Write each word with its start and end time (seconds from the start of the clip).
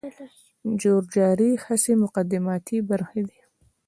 د 0.63 0.67
جور 0.81 1.03
جارې 1.15 1.51
هڅې 1.65 1.93
مقدماتي 2.03 2.77
برخي 2.89 3.21
دي. 3.29 3.39